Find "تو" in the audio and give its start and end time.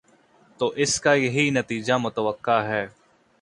0.59-0.67